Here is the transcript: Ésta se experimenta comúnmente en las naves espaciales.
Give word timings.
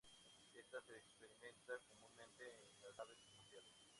Ésta 0.61 0.79
se 0.81 0.97
experimenta 0.97 1.77
comúnmente 1.87 2.43
en 2.55 2.63
las 2.81 2.95
naves 2.97 3.19
espaciales. 3.19 3.87